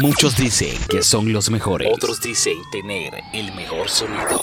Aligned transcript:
Muchos 0.00 0.34
dicen 0.34 0.74
que 0.88 1.02
son 1.02 1.30
los 1.30 1.50
mejores. 1.50 1.92
Otros 1.92 2.22
dicen 2.22 2.56
tener 2.72 3.12
el 3.34 3.54
mejor 3.54 3.90
sonido. 3.90 4.42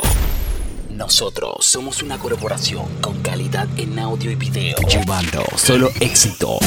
Nosotros 0.92 1.66
somos 1.66 2.04
una 2.04 2.20
corporación 2.20 2.86
con 3.02 3.20
calidad 3.24 3.68
en 3.76 3.98
audio 3.98 4.30
y 4.30 4.36
video, 4.36 4.78
llevando 4.88 5.44
solo 5.56 5.90
éxito 6.00 6.60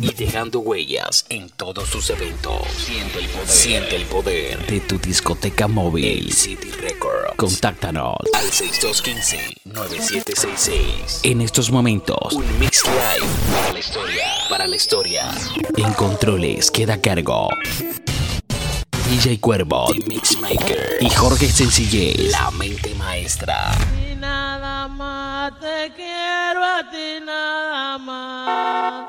y 0.00 0.14
dejando 0.14 0.60
huellas 0.60 1.26
en 1.28 1.50
todos 1.50 1.90
sus 1.90 2.08
eventos. 2.08 2.66
Siente 2.78 3.18
el 3.18 3.28
poder, 3.28 3.48
Siente 3.48 3.96
el 3.96 4.06
poder 4.06 4.66
de 4.68 4.80
tu 4.80 4.98
discoteca 4.98 5.68
móvil. 5.68 6.32
City 6.32 6.70
Records. 6.70 7.34
Contáctanos 7.36 8.16
al 8.32 8.46
6215-9766. 8.46 11.20
En 11.24 11.42
estos 11.42 11.70
momentos, 11.70 12.32
un 12.32 12.58
mix 12.58 12.86
live 12.86 13.26
para 13.52 13.74
la 13.74 13.78
historia. 13.78 14.24
Para 14.48 14.66
la 14.66 14.76
historia. 14.76 15.30
En 15.76 15.92
controles 15.92 16.70
queda 16.70 16.94
a 16.94 17.02
cargo. 17.02 17.50
DJ 19.08 19.38
Cuervo, 19.38 19.92
The 19.92 20.00
Mixmaker 20.08 20.96
y 21.00 21.10
Jorge 21.10 21.48
Sencillez, 21.48 22.32
la 22.32 22.50
mente 22.52 22.94
maestra. 22.94 23.70
Y 24.10 24.14
nada 24.14 24.88
más 24.88 25.52
te 25.60 25.92
quiero 25.94 26.64
a 26.64 26.90
ti 26.90 27.22
nada 27.24 27.98
más. 27.98 29.04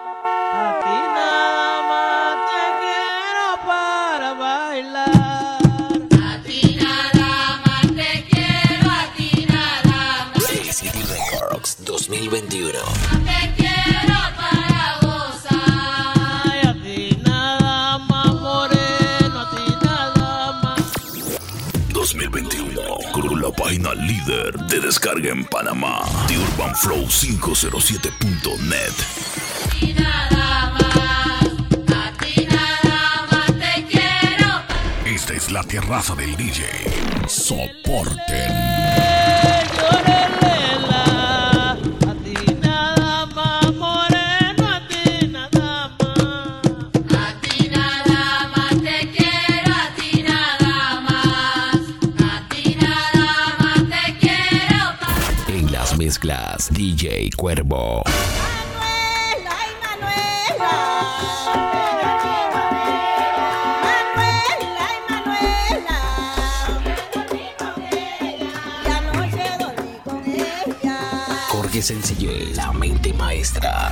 Página 23.65 23.95
líder 23.95 24.53
de 24.67 24.79
descarga 24.79 25.31
en 25.31 25.43
Panamá, 25.43 26.03
The 26.27 26.37
Urban 26.37 26.75
Flow 26.75 27.07
507.net. 27.07 28.93
A 29.65 29.69
ti 29.79 29.93
nada 29.93 30.71
más, 30.71 31.43
a 31.91 32.11
ti 32.23 32.45
nada 32.45 33.25
más 33.31 33.47
te 33.47 33.85
quiero. 33.89 34.61
Esta 35.03 35.33
es 35.33 35.51
la 35.51 35.63
terraza 35.63 36.13
del 36.13 36.37
DJ. 36.37 36.63
Soporten. 37.27 38.84
DJ 56.69 57.29
Cuervo. 57.35 58.03
Ay 58.05 59.71
Manuela. 59.81 60.05
Sencillez, 71.81 72.55
la 72.55 72.71
mente 72.71 73.13
maestra. 73.13 73.91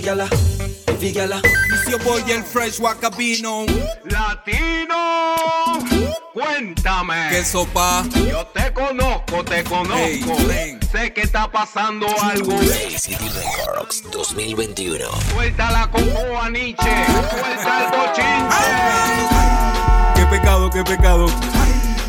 Gala, 0.00 0.28
if 0.88 1.02
you 1.02 1.12
gala. 1.12 1.40
It's 1.44 1.88
your 1.88 1.98
boy 2.00 2.22
el 2.32 2.42
Fresh 2.42 2.78
Wacabino. 2.78 3.66
Latino, 4.10 5.55
cuéntame. 6.46 7.28
¿Qué 7.30 7.44
sopa? 7.44 8.04
Yo 8.28 8.46
te 8.46 8.72
conozco, 8.72 9.44
te 9.44 9.64
conozco. 9.64 10.36
Hey, 10.50 10.78
sé 10.90 11.12
que 11.12 11.22
está 11.22 11.50
pasando 11.50 12.06
algo. 12.22 12.58
City 12.98 13.28
Records 13.28 14.02
2021. 14.10 15.04
Suelta 15.32 15.70
la 15.70 15.90
cocoa, 15.90 16.48
Nietzsche. 16.50 17.06
Suelta 17.30 17.84
el 17.84 17.90
bochinche. 17.90 18.56
Qué 20.14 20.26
pecado, 20.26 20.70
qué 20.70 20.84
pecado. 20.84 21.26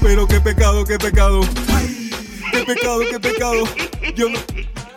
Pero 0.01 0.27
qué 0.27 0.39
pecado, 0.39 0.85
qué 0.85 0.97
pecado. 0.97 1.41
Qué 2.51 2.63
pecado, 2.63 2.99
qué 3.09 3.19
pecado. 3.19 3.63
Yo 4.15 4.29
no, 4.29 4.39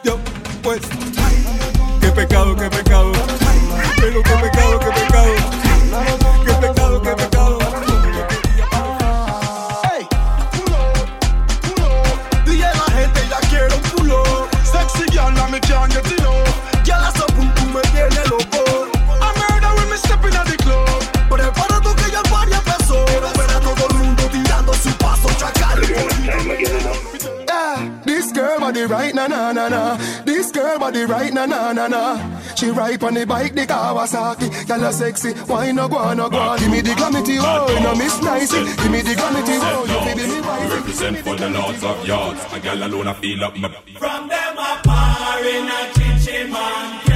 yo, 0.04 0.18
pues. 0.62 0.80
Qué 2.00 2.10
pecado, 2.12 2.56
qué 2.56 2.70
pecado. 2.70 3.12
Pero 3.96 4.22
qué 4.22 4.34
pecado, 4.34 4.80
qué 4.80 5.00
pecado. 5.00 5.34
Qué 6.46 6.52
pecado, 6.66 7.02
qué 7.02 7.10
pecado. 7.10 7.39
Me 15.60 15.68
can't 15.68 15.92
get 15.92 16.12
enough. 16.18 16.84
Girl, 16.86 17.04
a 17.04 17.10
so 17.16 17.26
pum 17.34 17.48
pum 17.54 17.72
me 17.74 17.82
tiene 17.92 18.22
loco. 18.30 18.62
I'm 19.20 19.34
murder 19.38 19.72
when 19.76 19.90
me 19.90 19.96
stepping 19.96 20.34
at 20.34 20.46
the 20.46 20.56
club. 20.56 21.02
Prepárate 21.28 21.94
que 21.96 22.10
ya 22.10 22.20
el 22.20 22.30
party 22.30 22.52
empezó. 22.52 23.04
Ver 23.36 23.50
a 23.50 23.60
todo 23.60 23.86
el 23.88 23.94
mundo 23.98 24.22
tirando 24.30 24.72
su 24.74 24.90
paso. 24.98 25.28
Yeah, 27.48 28.00
this 28.04 28.32
girl 28.32 28.60
body 28.60 28.84
right 28.84 29.14
na 29.14 29.26
na 29.26 29.52
na 29.52 29.68
na. 29.68 29.96
This 30.24 30.50
girl 30.52 30.78
body 30.78 31.04
right 31.04 31.32
na 31.32 31.46
na 31.46 31.72
na 31.72 31.88
na. 31.88 32.40
She 32.56 32.70
ride 32.70 33.02
on 33.02 33.14
the 33.14 33.26
bike, 33.26 33.54
the 33.54 33.66
Kawasaki. 33.66 34.66
Girl 34.66 34.84
a 34.84 34.92
sexy, 34.92 35.32
why 35.48 35.72
no 35.72 35.88
go 35.88 36.12
no 36.14 36.28
go? 36.28 36.56
Give 36.58 36.70
me 36.70 36.80
the 36.80 36.94
glamity, 36.94 37.38
oh, 37.38 37.80
no 37.82 37.94
miss 37.94 38.20
nice. 38.22 38.52
Give 38.52 38.90
me 38.90 39.00
the 39.00 39.14
glamity, 39.14 39.56
oh, 39.56 39.84
you 39.88 40.14
feel 40.14 40.28
me 40.28 40.40
wife. 40.46 40.74
Represent 40.74 41.16
for 41.18 41.36
the 41.36 41.48
lords 41.50 41.82
of 41.82 42.06
yards. 42.06 42.40
A 42.52 42.60
gal 42.60 42.82
alone 42.82 43.08
I 43.08 43.14
feel 43.14 43.44
up 43.44 43.56
my 43.56 43.68
From 43.98 44.29
par 45.40 45.48
in 45.48 45.68
a 45.68 45.80
chichi 45.94 46.50
man 46.50 47.09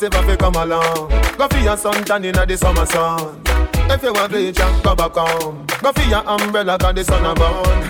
Hey, 0.00 0.06
every 0.06 0.20
man 0.20 0.28
say 0.28 0.32
fi 0.32 0.36
come 0.36 0.54
along. 0.56 1.08
Go 1.36 1.48
for 1.48 1.58
your 1.58 1.76
suntan 1.76 2.24
inna 2.24 2.46
the 2.46 2.56
summer 2.56 2.86
sun. 2.86 3.42
If 3.90 4.02
you 4.02 4.12
want 4.12 4.32
bleach, 4.32 4.56
go 4.56 4.94
back 4.94 5.12
home. 5.12 5.66
Go 5.82 5.92
for 5.92 6.08
your 6.08 6.24
umbrella 6.26 6.78
'cause 6.78 6.94
the 6.94 7.04
sun 7.04 7.26
a 7.26 7.34
burn. 7.34 7.80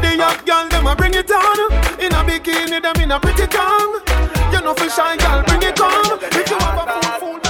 The 0.00 0.16
young 0.16 0.38
girl 0.46 0.68
them 0.68 0.86
a 0.86 0.94
bring 0.94 1.14
it 1.14 1.30
on. 1.30 1.58
In 1.98 2.12
a 2.14 2.22
bikini, 2.22 2.80
them 2.80 3.02
in 3.02 3.10
a 3.10 3.18
pretty 3.18 3.46
tongue. 3.48 3.98
You 4.52 4.60
know 4.60 4.74
fi 4.74 4.88
shy 4.88 5.16
girl, 5.16 5.42
bring 5.42 5.62
it 5.62 5.80
on. 5.80 6.18
If 6.38 6.50
you 6.50 6.56
have 6.56 6.78
a 6.78 7.18
fool, 7.18 7.18
fool. 7.20 7.40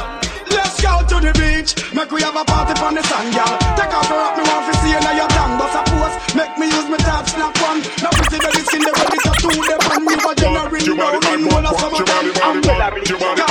Let's 0.51 0.81
go 0.81 0.93
to 1.11 1.17
the 1.21 1.33
beach. 1.37 1.77
Make 1.93 2.11
we 2.11 2.23
have 2.23 2.37
a 2.37 2.45
party 2.45 2.73
on 2.81 2.95
the 2.95 3.03
sand, 3.03 3.35
girl. 3.35 3.53
Take 3.77 3.93
off 3.93 4.09
your 4.09 4.19
rock, 4.19 4.37
me 4.39 4.45
want 4.49 4.65
to 4.65 4.81
see 4.81 4.93
you 4.97 5.01
now 5.01 5.13
your 5.13 5.29
tongue. 5.29 5.59
But 5.61 5.69
suppose, 5.75 6.17
make 6.35 6.57
me 6.57 6.67
use 6.73 6.89
my 6.89 6.97
top 6.97 7.29
snap 7.29 7.53
one. 7.61 7.81
Now 8.01 8.11
we 8.17 8.25
see 8.33 8.41
the 8.41 8.51
skin, 8.65 8.81
the 8.81 8.93
body 8.97 9.19
tattoo, 9.25 9.61
the 9.69 9.77
pan, 9.85 10.01
you 10.09 10.31
a 10.31 10.35
generate. 10.41 10.89
I 10.89 11.37
want, 11.37 11.65
want 11.69 11.93
your 11.93 12.07
body, 12.07 12.33
body, 12.33 13.15
want 13.21 13.46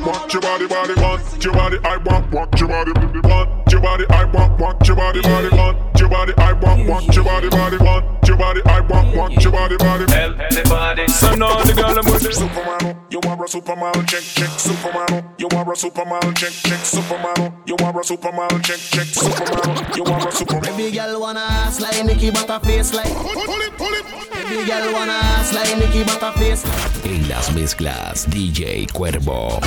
want, 0.00 0.32
your 0.32 0.42
body, 0.42 0.66
body, 0.66 0.94
want 0.94 1.44
your 1.44 1.52
body, 1.54 1.78
I 1.84 1.96
want, 1.98 2.30
want 2.32 2.60
your 2.60 2.68
body, 2.68 2.92
want 3.20 3.59
your 3.72 3.80
body, 3.80 4.04
I 4.10 4.24
want, 4.24 4.58
want 4.60 4.86
your 4.86 4.96
body, 4.96 5.20
body, 5.20 5.48
want 5.50 6.00
your 6.00 6.08
body, 6.08 6.32
I 6.38 6.52
want, 6.54 6.88
want 6.88 7.14
your 7.14 7.24
body, 7.24 7.48
body, 7.48 7.76
want 7.78 8.28
your 8.28 8.36
body, 8.36 8.60
I 8.64 8.80
want, 8.80 9.16
want 9.16 9.42
your 9.42 9.52
body, 9.52 9.76
body. 9.76 10.04
Everybody, 10.12 11.06
so 11.08 11.34
now 11.34 11.62
the 11.62 11.74
girl 11.74 11.98
I'm 11.98 12.04
with 12.12 12.24
it. 12.24 12.34
Superman, 12.34 12.96
you 13.10 13.20
are 13.26 13.44
a 13.44 13.48
Superman, 13.48 13.92
check, 14.06 14.22
check. 14.22 14.48
Superman, 14.58 15.24
you 15.38 15.48
are 15.48 15.72
a 15.72 15.76
Superman, 15.76 16.34
check, 16.34 16.52
check. 16.52 16.78
Superman, 16.78 17.52
you 17.66 17.76
are 17.82 18.00
a 18.00 18.04
Superman, 18.04 18.48
check, 18.62 18.78
check. 18.78 19.06
Superman, 19.06 19.86
you 19.96 20.04
are 20.04 20.28
a 20.28 20.32
Superman. 20.32 20.76
Baby 20.76 20.96
girl 20.96 21.20
wanna 21.20 21.40
ass 21.40 21.80
like 21.80 22.04
Nicky 22.04 22.30
but 22.30 22.48
her 22.48 22.60
face 22.60 22.94
like 22.94 23.12
Baby 23.12 24.66
girl 24.66 24.92
wanna 24.92 25.12
ass 25.12 25.52
like 25.54 25.76
Nicky 25.78 26.04
but 26.04 26.20
her 26.20 26.32
face 26.38 26.64
En 27.04 27.28
las 27.28 27.52
mezclas, 27.52 28.26
DJ 28.30 28.86
Cuervo. 28.92 29.60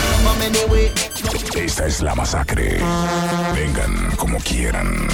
Esta 1.56 1.86
es 1.86 2.02
la 2.02 2.16
masacre. 2.16 2.80
Vengan 3.54 3.93
como 4.18 4.40
quieran. 4.40 5.08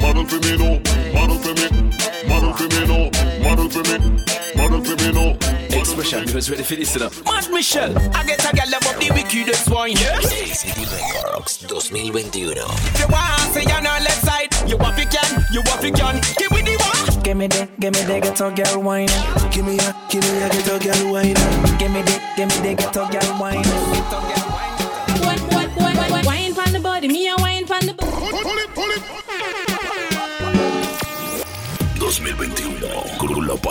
Model 0.00 0.26
femino, 0.26 0.80
model 1.12 1.38
femino, 1.38 1.90
model 2.26 2.54
femino, 2.54 3.10
model 3.42 3.70
femino, 3.70 4.56
model 4.56 4.82
femino. 4.82 5.36
Expression, 5.72 6.28
you 6.28 6.34
was 6.34 6.50
ready 6.50 6.62
for 6.62 6.76
this, 6.76 6.94
you 6.94 7.00
know. 7.00 7.10
Mad 7.24 7.50
Michelle, 7.50 7.96
I 8.14 8.24
get 8.24 8.44
a 8.44 8.54
girl 8.54 8.68
above 8.68 9.00
the 9.00 9.10
wickedest 9.14 9.68
wine, 9.70 9.92
yeah? 9.92 10.20
City 10.20 10.84
Records 10.84 11.58
2021. 11.58 12.56
If 12.58 13.00
you 13.00 13.06
want, 13.08 13.52
say 13.52 13.62
you're 13.62 13.76
on 13.76 13.84
left 13.84 14.24
side, 14.24 14.52
you 14.68 14.76
want 14.76 14.96
to 14.98 15.06
can, 15.06 15.44
you 15.52 15.62
want 15.66 15.80
to 15.80 15.90
can. 15.90 16.20
Give 16.38 16.50
me 16.52 16.62
the 16.62 16.76
one. 16.78 17.22
Give 17.22 17.36
me 17.36 17.46
the, 17.48 17.68
give 17.80 17.94
me 17.94 18.02
the 18.04 18.20
ghetto 18.20 18.50
girl 18.50 18.82
wine. 18.82 19.08
Give 19.50 19.64
me 19.64 19.78
a, 19.78 19.94
give 20.08 20.22
me 20.22 20.42
a 20.42 20.48
ghetto 20.48 20.78
girl 20.78 21.12
wine. 21.12 21.34
Give 21.78 21.90
me 21.90 22.02
the, 22.02 22.20
give 22.36 22.48
me 22.48 22.56
the 22.68 22.74
ghetto 22.74 23.08
girl 23.08 23.40
wine. 23.40 23.62
Wine 23.62 24.41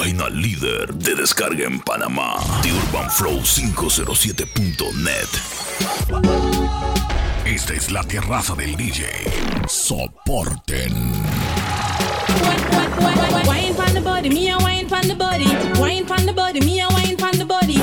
página 0.01 0.29
líder 0.29 0.91
de 0.95 1.13
descarga 1.13 1.67
en 1.67 1.79
Panamá, 1.79 2.37
The 2.63 2.71
Urban 2.71 3.07
Flow 3.11 3.39
507.net. 3.43 5.27
Esta 7.45 7.73
es 7.75 7.91
la 7.91 8.03
terraza 8.05 8.55
del 8.55 8.75
DJ. 8.75 9.05
Soporten. 9.67 10.91
Wine 12.97 14.01
body, 14.01 14.29
me 14.31 14.55
wine 14.55 14.87
the 14.87 15.15
body. 15.15 15.45
Wine 15.79 16.05
body, 16.05 17.43
body. 17.43 17.79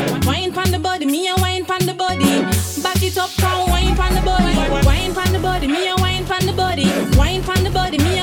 Wine 7.16 7.42
body, 7.72 8.17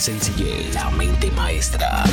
Sencillé, 0.00 0.70
la 0.72 0.88
mente 0.88 1.30
maestra. 1.32 2.04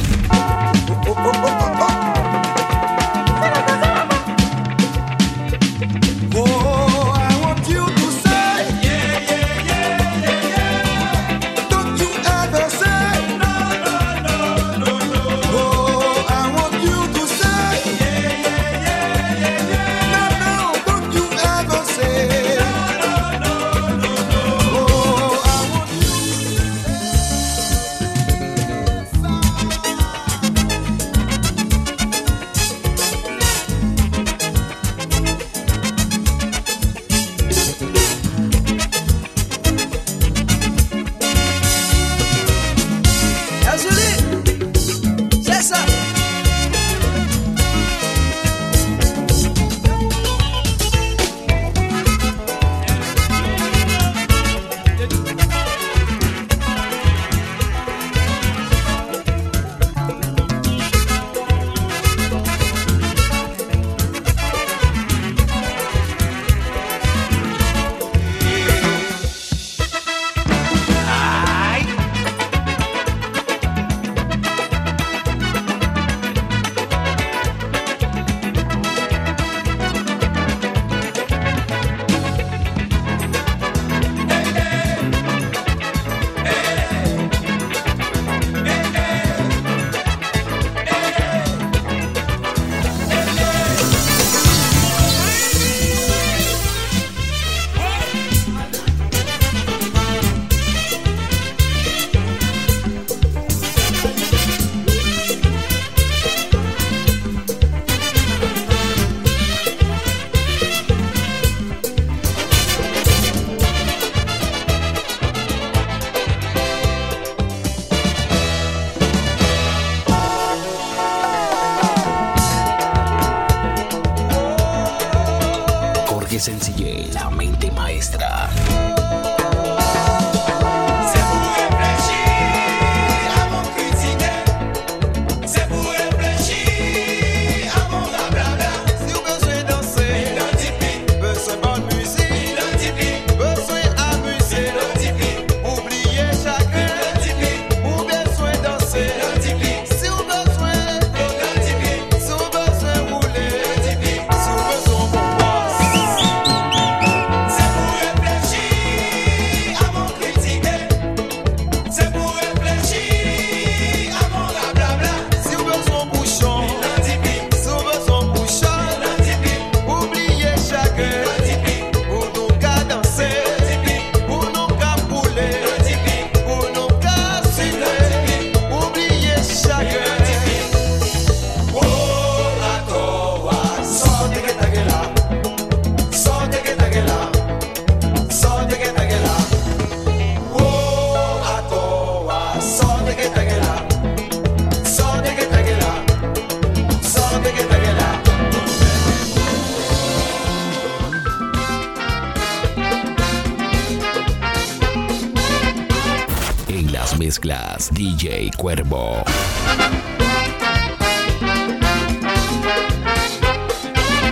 DJ 207.48 208.52
Cuervo. 208.58 209.24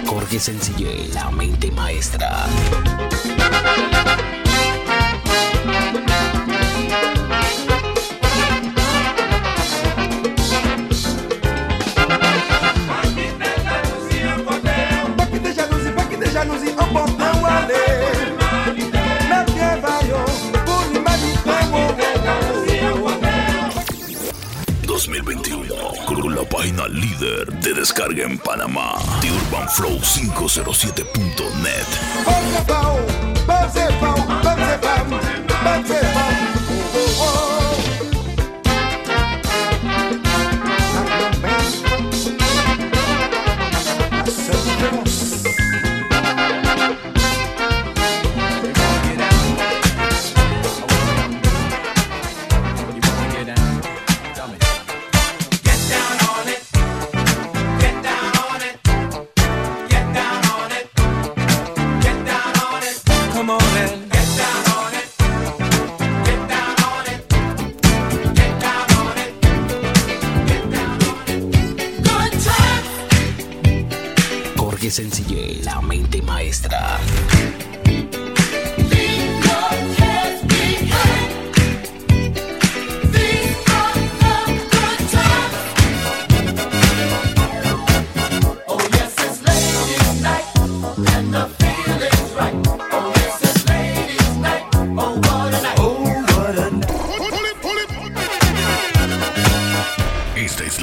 Jorge 0.06 0.38
Sencillé, 0.38 1.08
la 1.14 1.32
mente 1.32 1.72
maestra. 1.72 2.46
en 28.20 28.38
Panamá. 28.38 28.96
The 29.22 29.30
Urban 29.30 29.70
Flow 29.70 30.00
507.net. 30.00 31.86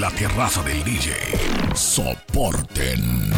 la 0.02 0.10
terraza 0.10 0.64
del 0.64 0.82
DJ. 0.82 1.12
Soporten. 1.76 3.30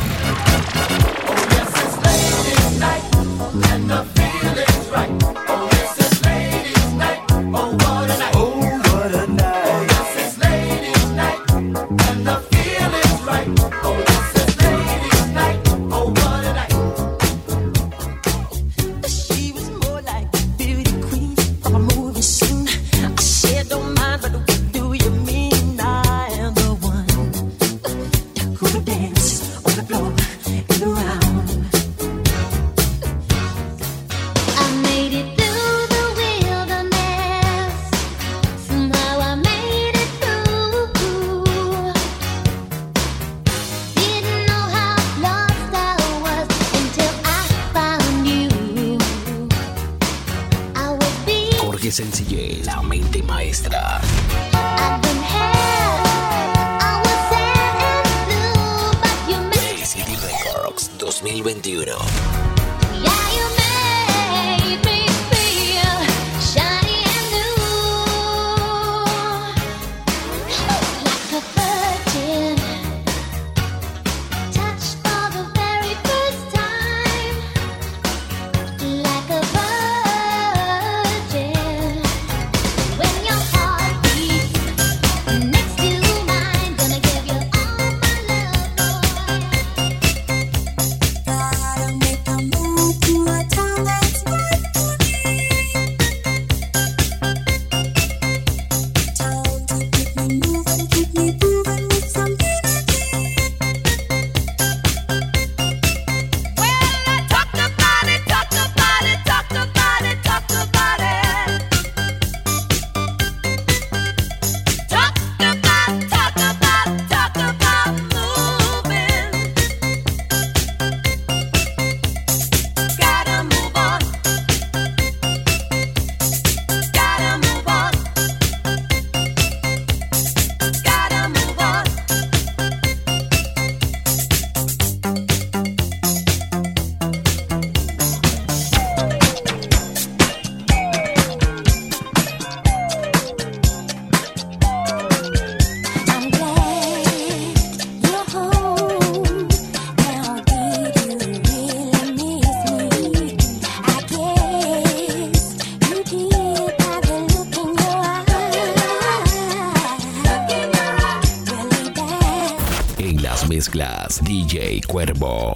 Cuervo. 164.83 165.53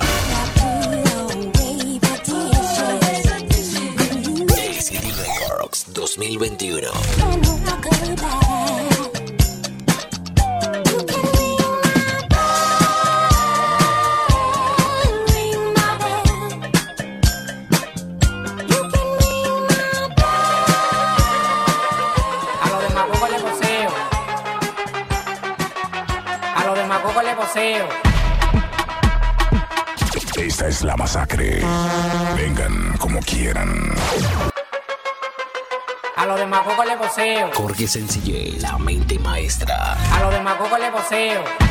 Que 37.78 37.86
sencillez, 37.86 38.60
la 38.60 38.76
mente 38.76 39.20
maestra. 39.20 39.92
A 40.12 40.22
los 40.24 40.32
demagogos 40.32 40.80
le 40.80 40.90
voceo. 40.90 41.67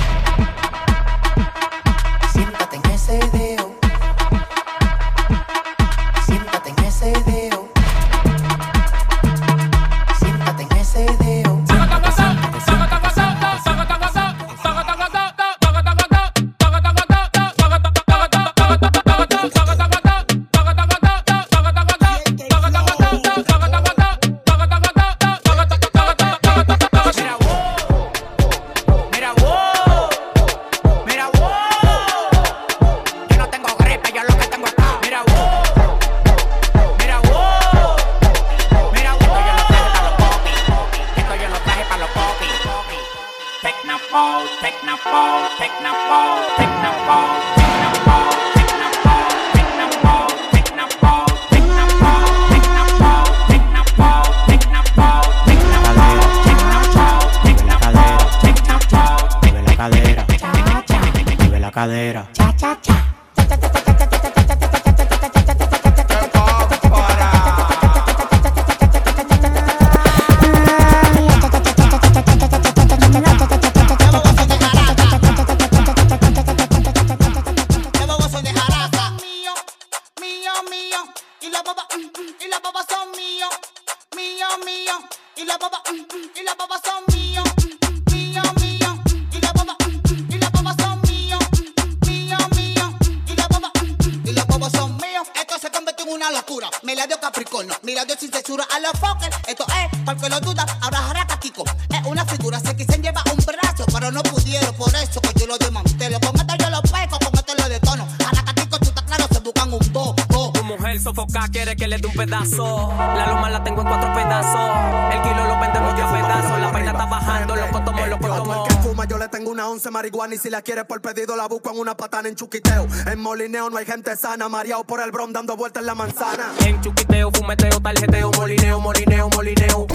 Y 120.33 120.37
si 120.37 120.50
la 120.50 120.61
quiere 120.61 120.85
por 120.85 121.01
pedido 121.01 121.35
la 121.35 121.48
busco 121.48 121.72
en 121.72 121.79
una 121.79 121.96
patana 121.96 122.29
en 122.29 122.35
chuquiteo. 122.35 122.87
En 123.05 123.20
molineo 123.20 123.70
no 123.70 123.77
hay 123.77 123.85
gente 123.85 124.16
sana, 124.16 124.50
mareado 124.50 124.83
por 124.83 125.01
el 125.01 125.11
brom 125.11 125.31
dando 125.31 125.55
vueltas 125.55 125.81
en 125.81 125.87
la 125.87 125.96
manzana. 125.96 126.51
En 126.66 126.81
chuquiteo, 126.81 127.31
fumeteo, 127.31 127.79
tarjeteo, 127.79 128.31
molineo, 128.31 128.79
molineo, 128.79 129.29
molineo. 129.29 129.87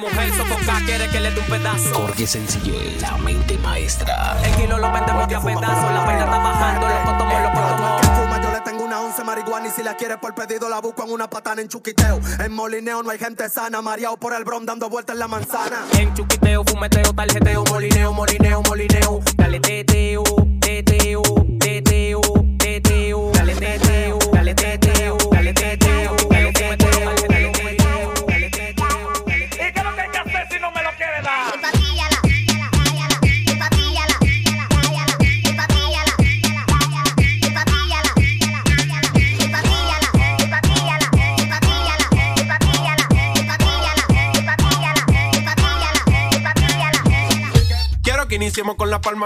Mujer 0.00 0.32
sofoca, 0.36 0.80
quiere 0.84 1.08
que 1.08 1.20
le 1.20 1.30
dé 1.30 1.40
un 1.40 1.46
pedazo. 1.46 1.94
Jorge 1.94 2.26
Sencillez, 2.26 3.00
la 3.00 3.16
mente 3.18 3.56
maestra. 3.58 4.36
El 4.44 4.54
kilo 4.56 4.78
lo 4.78 4.92
vendemos 4.92 5.28
ya 5.28 5.38
a 5.38 5.42
pedazos. 5.42 5.92
La 5.92 6.04
vaina 6.04 6.24
está 6.24 6.38
bajando, 6.38 7.18
tomo. 7.18 7.36
El 7.36 8.00
que 8.00 8.06
fuma, 8.06 8.42
yo 8.42 8.50
le 8.52 8.60
tengo 8.60 8.84
una 8.84 9.00
once 9.00 9.24
marihuana 9.24 9.68
y 9.68 9.70
si 9.70 9.82
la 9.82 9.96
quiere 9.96 10.18
por 10.18 10.34
pedido 10.34 10.68
la 10.68 10.80
busco 10.80 11.04
en 11.04 11.12
una 11.12 11.28
patana 11.28 11.62
en 11.62 11.68
chuquiteo. 11.68 12.20
En 12.40 12.52
molineo 12.52 13.02
no 13.02 13.10
hay 13.10 13.18
gente 13.18 13.48
sana, 13.48 13.80
mareado 13.82 14.16
por 14.16 14.34
el 14.34 14.44
brom 14.44 14.66
dando 14.66 14.88
vueltas 14.88 15.14
en 15.14 15.20
la 15.20 15.28
manzana. 15.28 15.84
En 15.98 16.14
chuquiteo, 16.14 16.64
fumeteo, 16.64 17.12
tarjeteo, 17.12 17.64
molineo, 17.64 18.12
molineo, 18.12 18.62
molineo. 18.62 19.05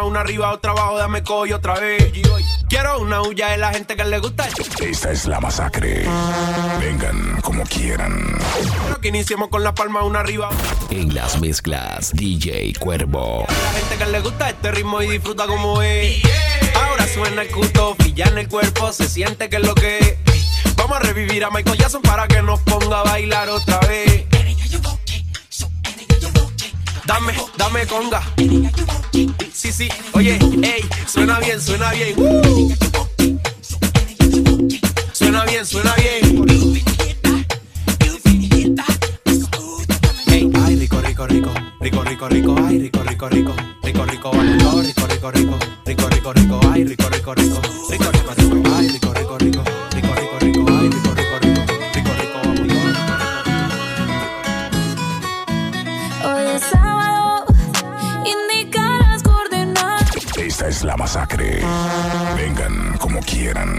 Palma 0.00 0.04
una 0.04 0.20
arriba, 0.20 0.52
otra 0.52 0.72
abajo, 0.72 0.98
dame 0.98 1.22
coy 1.22 1.52
otra 1.52 1.74
vez. 1.74 2.12
Quiero 2.68 3.00
una 3.00 3.22
huya 3.22 3.48
de 3.48 3.58
la 3.58 3.72
gente 3.72 3.96
que 3.96 4.04
le 4.04 4.18
gusta. 4.18 4.48
Esta 4.80 5.10
es 5.10 5.26
la 5.26 5.40
masacre. 5.40 6.06
Vengan 6.78 7.40
como 7.42 7.64
quieran. 7.64 8.38
Quiero 8.82 9.00
que 9.00 9.08
iniciemos 9.08 9.48
con 9.48 9.64
la 9.64 9.74
palma 9.74 10.02
una 10.04 10.20
arriba. 10.20 10.50
En 10.90 11.14
las 11.14 11.40
mezclas, 11.40 12.12
DJ 12.12 12.74
Cuervo. 12.78 13.46
La 13.48 13.78
gente 13.78 13.96
que 13.96 14.06
le 14.10 14.20
gusta 14.20 14.48
este 14.50 14.70
ritmo 14.70 15.02
y 15.02 15.08
disfruta 15.08 15.46
como 15.46 15.82
es. 15.82 16.22
Ahora 16.74 17.06
suena 17.08 17.42
el 17.42 17.50
cuto, 17.50 17.96
ya 18.14 18.26
en 18.26 18.38
el 18.38 18.48
cuerpo, 18.48 18.92
se 18.92 19.08
siente 19.08 19.48
que 19.48 19.56
es 19.56 19.66
lo 19.66 19.74
que 19.74 19.98
es. 19.98 20.16
Vamos 20.76 20.96
a 20.96 21.00
revivir 21.00 21.44
a 21.44 21.50
Michael 21.50 21.76
Jackson 21.76 22.02
para 22.02 22.26
que 22.26 22.40
nos 22.42 22.60
ponga 22.60 23.00
a 23.00 23.04
bailar 23.04 23.48
otra 23.50 23.78
vez. 23.80 24.24
Dame, 27.04 27.34
dame 27.56 27.86
conga. 27.86 28.22
Sí, 29.60 29.70
sí, 29.72 29.88
oye, 30.14 30.38
ey, 30.62 30.82
suena 31.06 31.38
bien, 31.38 31.60
suena 31.60 31.92
bien. 31.92 32.14
Suena 35.12 35.44
bien, 35.44 35.66
suena 35.66 35.94
bien. 35.96 36.24
Ay, 40.64 40.76
rico, 40.76 41.02
rico, 41.02 41.26
rico, 41.26 41.52
rico, 41.78 42.02
rico, 42.02 42.28
rico, 42.30 42.56
ay, 42.56 42.78
rico, 42.78 43.02
rico, 43.02 43.28
rico, 43.28 43.54
rico, 43.82 44.06
rico, 44.06 44.30
vámonos, 44.30 44.86
rico, 44.86 45.06
rico, 45.06 45.30
rico, 45.30 45.58
rico, 45.84 46.08
rico, 46.08 46.32
rico, 46.32 46.60
ay, 46.72 46.84
rico, 46.84 47.08
rico, 47.10 47.34
rico, 47.34 47.60
rico, 47.90 48.10
rico, 48.12 48.39
es 60.70 60.84
la 60.84 60.96
masacre. 60.96 61.60
Vengan 62.36 62.96
como 62.98 63.18
quieran. 63.20 63.76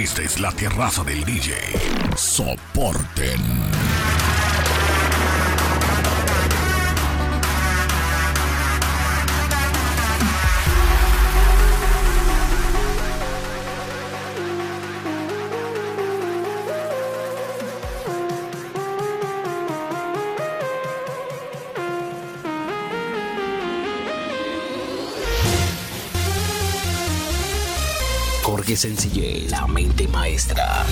Esta 0.00 0.22
es 0.22 0.40
la 0.40 0.50
terraza 0.52 1.04
del 1.04 1.24
DJ. 1.24 1.52
Soporten. 2.16 3.89
qué 28.70 28.76
sencillez. 28.76 29.50
La 29.50 29.66
mente 29.66 30.06
maestra. 30.06 30.86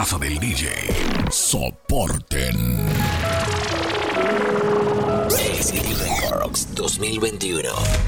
raza 0.00 0.16
del 0.16 0.38
DJ. 0.38 1.28
Soporten. 1.28 2.88
2021 6.74 7.99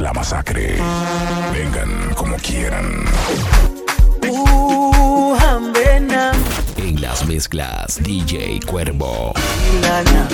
la 0.00 0.12
masacre. 0.12 0.76
Vengan 1.52 2.14
como 2.14 2.36
quieran. 2.36 3.04
Uh, 4.28 5.36
en 6.76 7.00
las 7.00 7.26
mezclas, 7.26 7.98
DJ 8.02 8.60
Cuervo. 8.66 9.32
Milana, 9.72 10.28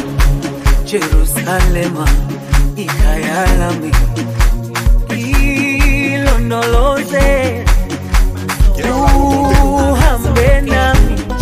Jerusalén, 0.87 1.95
y 2.77 2.87
Kayalami. 2.87 3.91
Y 5.11 6.19
lo 6.19 6.39
no 6.41 6.63
lo 6.65 6.97
sé. 6.99 7.65
Uh, 8.85 9.97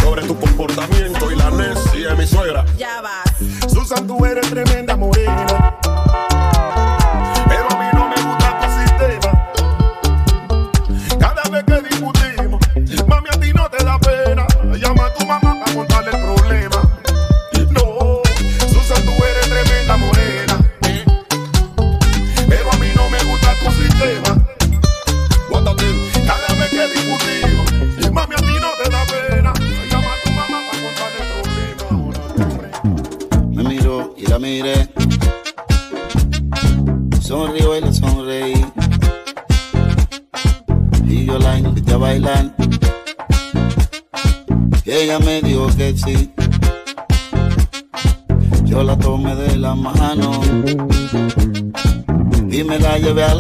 Sobre 0.01 0.23
tu 0.23 0.39
comportamiento 0.39 1.31
y 1.31 1.37
la 1.37 1.51
necia 1.51 2.11
de 2.11 2.17
mi 2.17 2.27
suegra. 2.27 2.65
Ya 2.77 3.01
vas. 3.01 3.73
Susan, 3.73 4.07
tú 4.07 4.25
eres 4.25 4.49
tremenda 4.49 4.82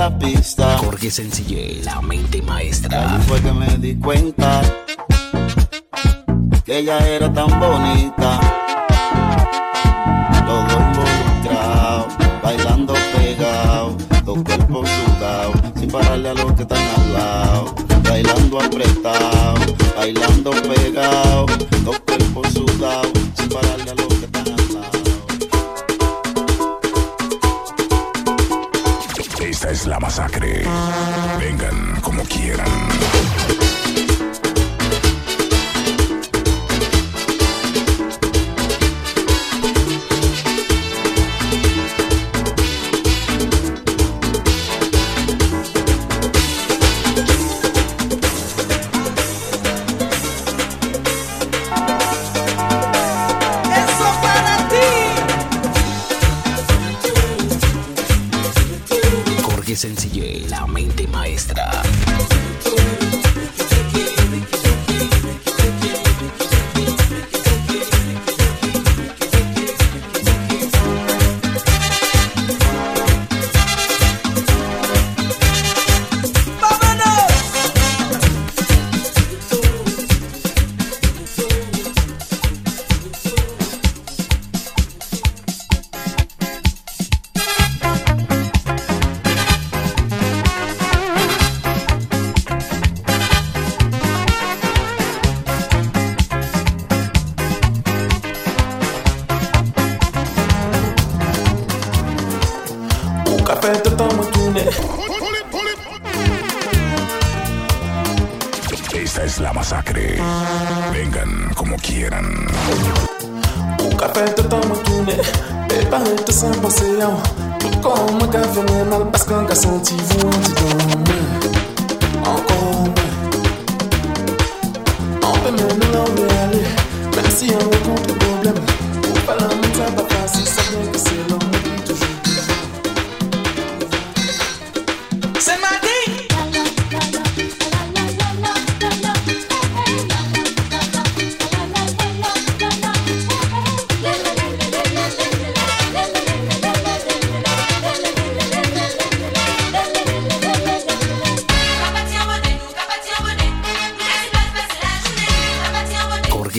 la 0.02 0.18
pista. 0.18 0.78
Jorge 0.78 1.10
Sencillez, 1.12 1.84
la 1.84 2.00
mente 2.00 2.42
maestra. 2.42 3.20
Fue 3.28 3.40
que 3.40 3.52
me 3.52 3.68
di 3.78 3.94
cuenta 3.94 4.60
que 6.64 6.78
ella 6.78 6.98
era 7.06 7.32
tan 7.32 7.48
bonita. 7.60 8.40
Todo 10.48 10.72
involucrado, 10.86 12.08
bailando 12.42 12.94
pegado, 13.14 13.96
dos 14.24 14.42
cuerpos 14.42 14.88
sudados, 14.90 15.56
sin 15.78 15.88
pararle 15.88 16.30
a 16.30 16.34
los 16.34 16.52
que 16.54 16.62
están 16.62 16.84
al 16.96 17.12
lado. 17.12 17.74
Bailando 18.02 18.60
apretado, 18.60 19.76
bailando 19.96 20.50
pegado, 20.50 21.46
dos 21.84 22.00
la 29.86 29.98
masacre. 29.98 30.64
Vengan 31.38 32.00
como 32.00 32.22
quieran. 32.24 32.68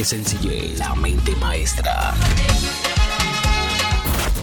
que 0.03 0.09
sencillez, 0.09 0.79
la 0.79 0.93
mente 0.95 1.33
maestra. 1.37 2.13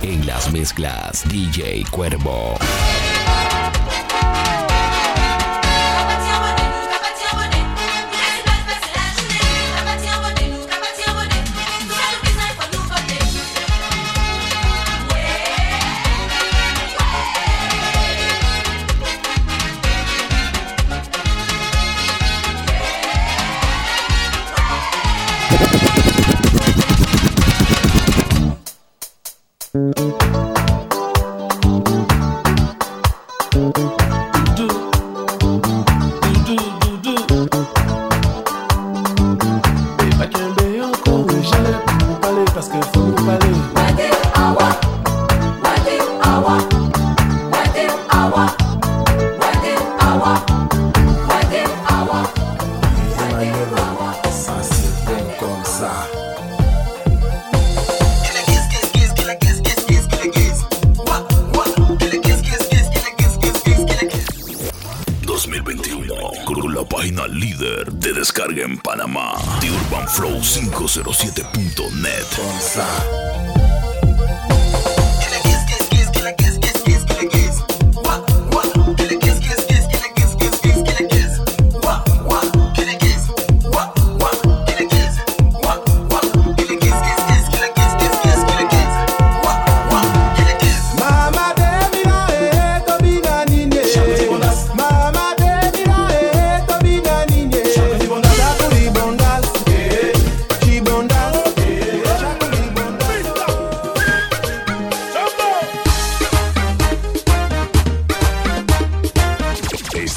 En 0.01 0.27
las 0.27 0.51
mezclas, 0.51 1.29
DJ 1.29 1.85
Cuervo. 1.91 2.55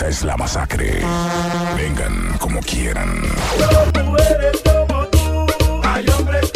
Es 0.08 0.24
la 0.24 0.36
masacre. 0.36 1.02
Vengan 1.78 2.38
como 2.38 2.60
quieran. 2.60 3.22
Hay 5.84 6.06
hombres 6.10 6.53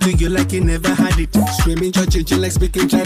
To 0.00 0.12
you 0.12 0.28
like 0.28 0.52
you 0.52 0.60
never 0.60 0.94
had 0.94 1.18
it. 1.18 1.34
Screaming, 1.58 1.92
judging, 1.92 2.40
like 2.40 2.52
speaking 2.52 2.88
Chinese. 2.88 3.05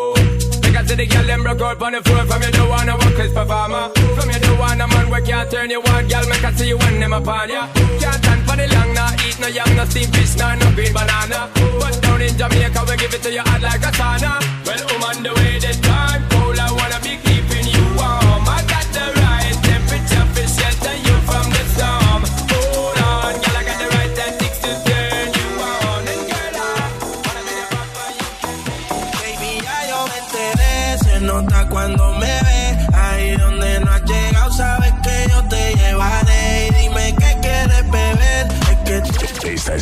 to 0.91 0.97
the 0.97 1.07
girl, 1.07 1.25
them 1.25 1.43
broke 1.43 1.61
out 1.61 1.81
on 1.81 1.93
the 1.93 2.01
floor. 2.03 2.25
From 2.25 2.41
you 2.43 2.51
don't 2.51 2.69
wanna 2.69 2.95
work 2.99 3.15
Chris 3.15 3.31
performer. 3.31 3.89
From 4.15 4.29
you 4.29 4.39
don't 4.39 4.59
wanna 4.59 4.87
man 4.87 5.09
work, 5.09 5.25
can't 5.25 5.49
turn 5.49 5.69
you 5.69 5.81
on, 5.81 6.07
girl. 6.07 6.25
Make 6.27 6.43
I 6.43 6.51
see 6.53 6.67
you 6.67 6.77
when 6.77 6.99
them 6.99 7.13
upon 7.13 7.49
ya. 7.49 7.67
Can't 8.01 8.19
stand 8.19 8.41
for 8.47 8.55
the 8.59 8.67
long, 8.75 8.93
nah. 8.93 9.25
Eat 9.25 9.39
no 9.39 9.47
young, 9.47 9.71
no 9.75 9.85
steamed 9.85 10.13
fish, 10.15 10.35
nah, 10.35 10.55
no 10.55 10.67
green 10.75 10.93
banana. 10.93 11.49
But 11.79 11.95
down 12.01 12.21
in 12.21 12.35
Jamaica, 12.37 12.81
we 12.87 12.95
give 12.97 13.13
it 13.13 13.23
to 13.23 13.31
you 13.31 13.43
hot 13.47 13.61
like 13.61 13.83
a 13.87 13.91
sauna. 13.95 14.31
Well, 14.67 14.81
um, 15.07 15.23
the 15.23 15.31
way 15.33 15.59
this 15.59 15.79
time, 15.79 16.21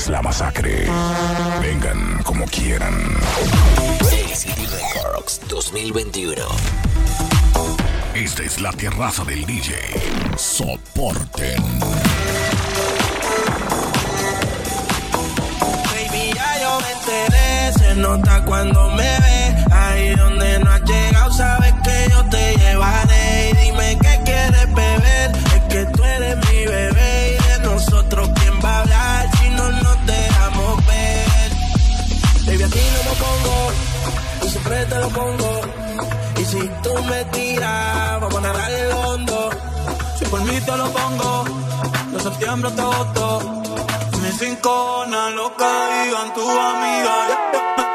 la 0.10 0.22
masacre. 0.22 0.88
Vengan 1.62 2.22
como 2.24 2.45
quieran. 2.45 2.93
City 4.34 4.66
Records 4.66 5.39
2021. 5.47 6.36
Esta 8.16 8.43
es 8.43 8.60
la 8.60 8.72
terraza 8.72 9.24
del 9.24 9.45
DJ. 9.45 9.76
Soporten. 10.36 11.80
Baby, 15.91 16.34
ya 16.34 16.62
yo 16.62 16.80
me 16.82 16.91
enteré. 16.91 17.74
Se 17.74 17.95
nota 17.95 18.43
cuando 18.45 18.89
me 18.91 19.03
ve 19.03 19.39
Y 36.38 36.46
si 36.46 36.60
tú 36.82 36.94
me 37.04 37.26
tiras, 37.26 38.22
vamos 38.22 38.36
a 38.36 38.42
nadar 38.42 38.72
el 38.72 38.92
hondo. 38.92 39.50
Si 40.18 40.26
por 40.26 40.42
mí 40.42 40.60
te 40.62 40.78
lo 40.78 40.90
pongo, 40.92 41.46
de 42.12 42.20
septiembre 42.20 42.70
hasta 42.70 42.82
agosto. 42.82 43.62
Mis 44.24 44.38
cinco 44.38 45.06
loca 45.36 46.04
digan 46.04 46.34
tu 46.34 46.50
amiga. 46.50 47.89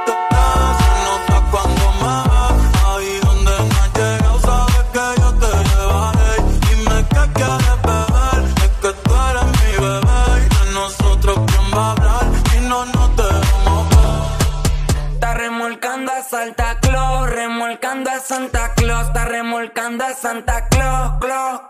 Santa 20.24 20.66
Claus, 20.70 21.18
Claus, 21.20 21.60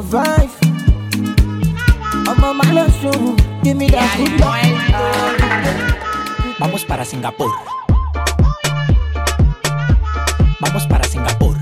my. 0.00 0.56
I'm 2.26 2.42
on 2.42 2.56
my 2.56 2.72
last 2.72 2.98
show. 3.02 3.36
Give 3.62 3.76
me 3.76 3.90
that 3.90 4.16
good 4.16 4.40
life. 4.40 4.72
Vamos 6.58 6.84
para 6.84 7.04
Singapur. 7.04 7.52
Vamos 10.60 10.86
para 10.86 11.04
Singapur. 11.04 11.58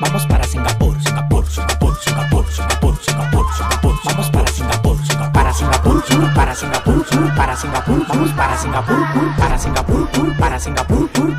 Vamos 0.00 0.26
para 0.26 0.44
Singapur, 0.44 0.96
Singapur, 1.02 1.44
Singapur, 1.46 1.94
Singapur, 1.96 2.46
Singapur, 2.48 2.96
Singapur, 3.04 3.46
Singapur. 3.52 3.94
Vamos 4.04 4.30
para 4.30 4.50
Singapur, 4.50 4.96
Singapur, 5.04 5.32
para 5.32 5.52
Singapur, 5.52 6.02
para 6.34 6.54
Singapur, 6.54 7.04
para 7.36 7.56
Singapur, 7.56 8.06
vamos 8.08 8.32
para 8.32 8.56
Singapur, 8.56 9.06
para 9.36 9.58
Singapur, 9.58 10.06
para 10.38 10.58
Singapur, 10.58 11.08
para 11.10 11.10
Singapur. 11.10 11.37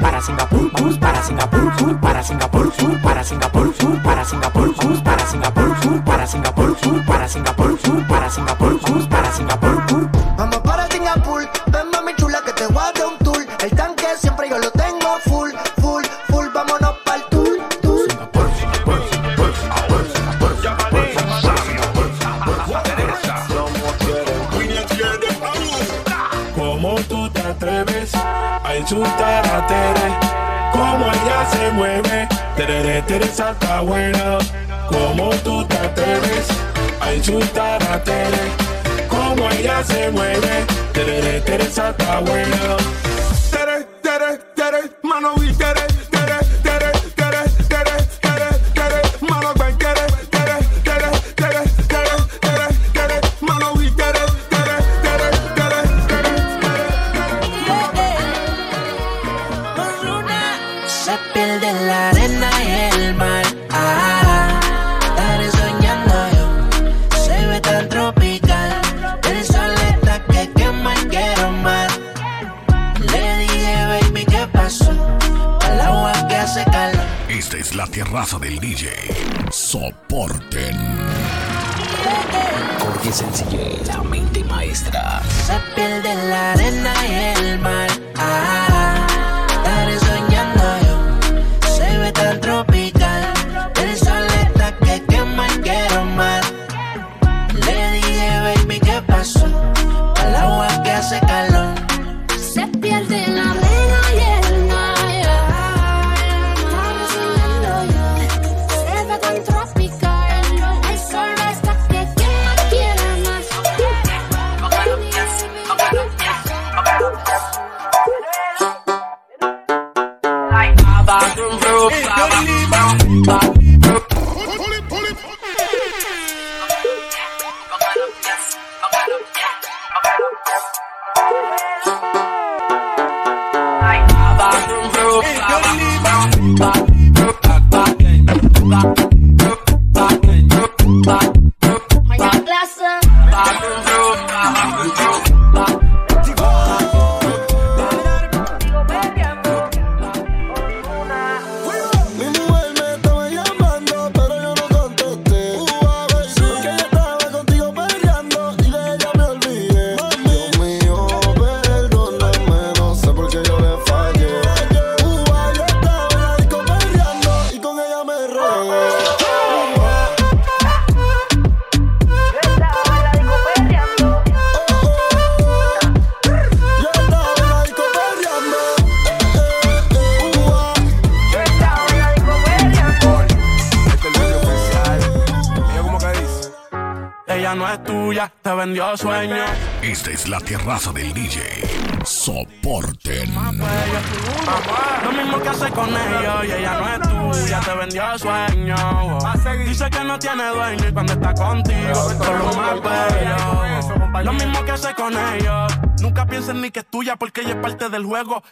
luego 208.24 208.44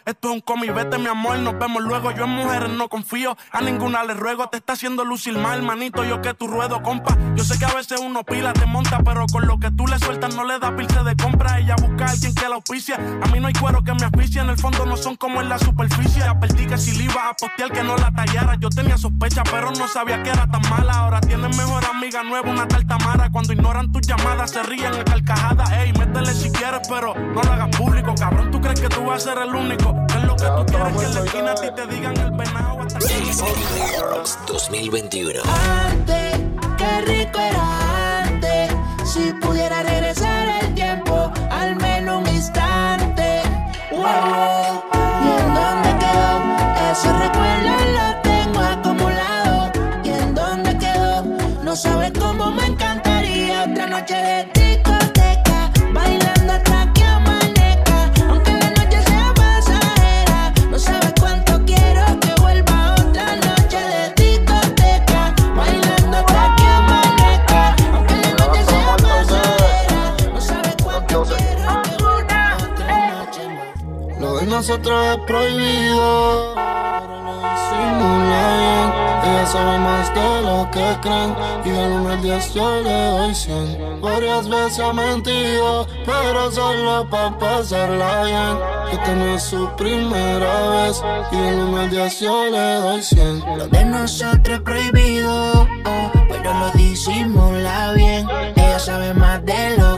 vete 0.78 0.96
mi 0.98 1.08
amor, 1.08 1.38
nos 1.40 1.58
vemos 1.58 1.82
luego. 1.82 2.12
Yo 2.12 2.24
en 2.24 2.30
mujeres 2.30 2.70
no 2.70 2.88
confío, 2.88 3.36
a 3.50 3.60
ninguna 3.60 4.04
le 4.04 4.14
ruego. 4.14 4.48
Te 4.48 4.58
está 4.58 4.74
haciendo 4.74 5.04
lucir 5.04 5.36
mal, 5.36 5.62
manito, 5.62 6.04
yo 6.04 6.22
que 6.22 6.34
tu 6.34 6.46
ruedo, 6.46 6.82
compa. 6.82 7.16
Yo 7.34 7.42
sé 7.42 7.58
que 7.58 7.64
a 7.64 7.74
veces 7.74 8.00
uno 8.00 8.22
pila, 8.22 8.52
te 8.52 8.64
monta, 8.64 9.00
pero 9.04 9.26
con 9.26 9.46
lo 9.46 9.58
que 9.58 9.72
tú 9.72 9.88
le 9.88 9.98
sueltas 9.98 10.36
no 10.36 10.44
le 10.44 10.58
da 10.60 10.76
pilce 10.76 11.02
de 11.02 11.16
compra. 11.16 11.58
Ella 11.58 11.74
busca 11.80 12.06
a 12.06 12.10
alguien 12.10 12.32
que 12.32 12.48
la 12.48 12.54
auspicia. 12.54 12.96
A 12.96 13.26
mí 13.32 13.40
no 13.40 13.48
hay 13.48 13.54
cuero 13.54 13.82
que 13.82 13.92
me 13.92 14.04
auspicia, 14.04 14.42
en 14.42 14.50
el 14.50 14.58
fondo 14.58 14.86
no 14.86 14.96
son 14.96 15.16
como 15.16 15.40
en 15.40 15.48
la 15.48 15.58
superficie. 15.58 16.22
Advertí 16.22 16.66
que 16.66 16.78
si 16.78 16.96
le 16.96 17.04
iba 17.04 17.28
a 17.28 17.34
postear 17.34 17.72
que 17.72 17.82
no 17.82 17.96
la 17.96 18.12
tallara. 18.12 18.54
Yo 18.60 18.68
tenía 18.68 18.96
sospecha, 18.96 19.42
pero 19.42 19.72
no 19.72 19.88
sabía 19.88 20.22
que 20.22 20.30
era 20.30 20.46
tan 20.46 20.62
mala. 20.70 20.92
Ahora 20.92 21.20
tienes 21.20 21.56
mejor 21.56 21.84
amiga 21.86 22.22
nueva, 22.22 22.50
una 22.50 22.68
tal 22.68 22.86
Tamara. 22.86 23.30
Cuando 23.30 23.52
ignoran 23.52 23.90
tus 23.90 24.02
llamadas, 24.06 24.52
se 24.52 24.62
ríen 24.62 24.94
a 24.94 25.04
carcajadas. 25.04 25.72
Ey, 25.72 25.92
métele 25.94 26.32
si 26.32 26.52
quieres, 26.52 26.86
pero 26.88 27.14
no 27.14 27.42
lo 27.42 27.52
hagas 27.52 27.76
público. 27.76 28.14
Cabrón, 28.14 28.52
tú 28.52 28.60
crees 28.60 28.80
que 28.80 28.88
tú 28.88 29.04
vas 29.04 29.26
a 29.26 29.32
ser 29.32 29.42
el 29.42 29.54
único. 29.54 30.07
¿Qué 30.38 30.44
es 30.44 30.50
lo 30.50 30.64
que 30.64 30.72
tú 30.72 30.78
quieres 30.78 30.96
que 30.96 31.04
en 31.04 31.14
la 31.14 31.24
esquina 31.24 31.50
a 31.50 31.54
ti 31.54 31.68
te 31.74 31.86
digan 31.86 32.16
el 32.16 32.30
venado 32.30 32.80
hasta 32.80 32.98
que 33.00 34.00
Rocks 34.00 34.38
2021. 34.46 35.40
Antes, 35.42 36.40
qué 36.76 37.00
rico 37.02 37.38
era 37.40 38.22
antes. 38.22 38.72
Si 39.04 39.32
pudiera 39.32 39.82
regresar 39.82 40.62
el 40.62 40.74
tiempo, 40.74 41.32
al 41.50 41.74
menos 41.76 42.22
un 42.22 42.34
instante. 42.34 43.42
Wow. 43.90 44.57
Nosotros 74.58 75.06
es 75.06 75.18
prohibido, 75.18 76.52
pero 76.56 77.22
lo 77.22 77.34
disimula 77.48 78.42
bien. 78.58 78.88
Ella 79.30 79.46
sabe 79.46 79.78
más 79.78 80.12
de 80.12 80.42
lo 80.42 80.68
que 80.72 81.00
creen 81.00 81.36
y 81.64 81.70
del 81.70 81.92
1 81.92 82.10
al 82.10 82.22
10 82.22 82.54
yo 82.54 82.82
le 82.82 83.10
doy 83.10 83.34
100. 83.36 84.00
Varias 84.00 84.48
veces 84.48 84.80
ha 84.80 84.92
mentido, 84.92 85.86
pero 86.04 86.50
solo 86.50 87.08
pa' 87.08 87.38
pasarla 87.38 88.24
bien. 88.24 88.58
Esta 88.90 89.14
no 89.14 89.38
su 89.38 89.70
primera 89.76 90.70
vez 90.70 91.04
y 91.30 91.36
del 91.36 91.60
1 91.60 91.80
al 91.80 91.90
10 91.90 92.20
yo 92.20 92.50
le 92.50 92.74
doy 92.80 93.00
100. 93.00 93.58
Lo 93.58 93.68
de 93.68 93.84
nosotros 93.84 94.58
es 94.58 94.60
prohibido, 94.60 95.68
oh, 95.84 96.10
pero 96.28 96.52
lo 96.52 96.70
disimula 96.72 97.92
bien. 97.92 98.26
Ella 98.56 98.78
sabe 98.80 99.14
más 99.14 99.44
de 99.44 99.76
lo 99.78 99.97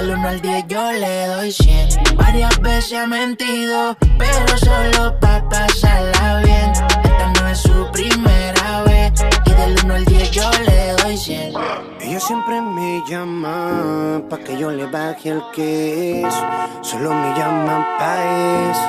del 0.00 0.10
1 0.10 0.28
al 0.28 0.40
10 0.40 0.66
yo 0.68 0.92
le 0.92 1.26
doy 1.26 1.52
100. 1.52 2.16
Varias 2.16 2.60
veces 2.60 2.92
ha 2.92 3.06
mentido, 3.06 3.96
pero 4.18 4.58
solo 4.58 5.18
pa' 5.18 5.42
pasarla 5.48 6.40
bien. 6.44 6.70
Esta 6.70 7.32
su 7.62 7.90
primera 7.92 8.82
vez 8.84 9.12
y 9.46 9.50
del 9.50 9.76
1 9.84 9.94
al 9.94 10.04
10 10.04 10.30
yo 10.30 10.50
le 10.66 10.92
doy 11.02 11.16
100. 11.16 11.52
Ella 12.00 12.20
siempre 12.20 12.60
me 12.60 13.02
llama 13.08 14.22
pa' 14.30 14.38
que 14.38 14.56
yo 14.58 14.70
le 14.70 14.86
baje 14.86 15.30
el 15.30 15.42
queso. 15.54 16.44
Solo 16.82 17.12
me 17.12 17.28
llama 17.38 17.86
pa' 17.98 18.70
eso. 18.70 18.80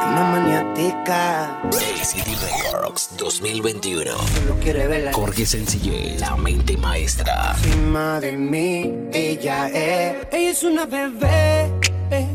Es 0.00 0.06
una 0.12 0.24
maniática. 0.32 1.60
City 2.02 2.34
Records 2.36 3.10
2021. 3.16 4.10
Solo 4.12 4.54
quiere 4.62 4.86
verla 4.86 5.12
Jorge 5.12 5.44
Sencillez, 5.46 6.20
la 6.20 6.36
mente 6.36 6.76
maestra. 6.76 7.54
encima 7.64 8.20
de 8.20 8.32
mí. 8.32 8.94
Ella 9.12 9.68
es. 9.68 10.26
Ella 10.32 10.50
es 10.50 10.62
una 10.62 10.86
bebé. 10.86 11.70
eh. 12.10 12.26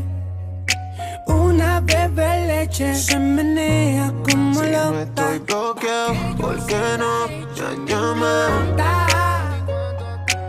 Una 1.26 1.80
bebé 1.80 2.46
leche. 2.62 2.94
Se 2.94 3.18
menea 3.18 4.12
como 4.28 4.60
Si 4.60 4.66
loca. 4.70 4.90
no 4.90 5.00
estoy 5.00 5.38
bloqueado, 5.40 6.14
¿por 6.38 6.66
qué 6.66 6.82
no 6.98 7.26
me 7.28 7.86
llama? 7.86 8.32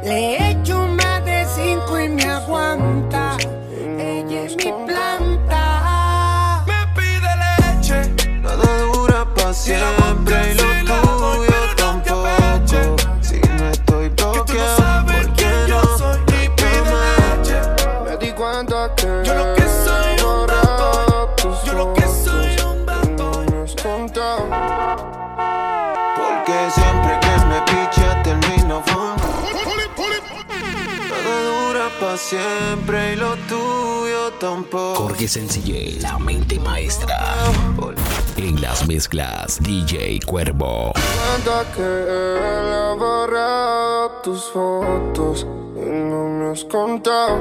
Le 0.03 0.51
echo 0.51 0.87
más 0.87 1.23
de 1.25 1.45
cinco 1.55 1.99
y 1.99 2.09
me 2.09 2.23
aguanta. 2.23 3.37
Ella 3.99 4.43
es 4.43 4.55
mi 4.57 4.71
planta. 4.87 6.63
Me 6.67 6.87
pide 6.95 7.31
leche, 7.45 7.97
nada 8.41 8.77
dura 8.93 9.25
pa' 9.33 9.53
siempre 9.53 10.51
y 10.51 10.55
lo 10.55 10.72
siempre 32.33 33.13
y 33.13 33.15
lo 33.15 33.35
tuyo 33.47 34.31
tampoco. 34.39 35.03
Jorge 35.03 35.27
Sencillé, 35.27 35.97
la 36.01 36.17
mente 36.17 36.59
maestra. 36.59 37.35
En 38.37 38.61
las 38.61 38.87
mezclas, 38.87 39.59
DJ 39.61 40.19
Cuervo. 40.25 40.93
Cuenta 40.93 41.65
que 41.75 41.81
él 41.81 42.73
ha 42.73 44.21
tus 44.23 44.45
fotos 44.51 45.45
y 45.75 45.89
no 45.89 46.29
me 46.29 46.51
has 46.51 46.63
contado. 46.65 47.37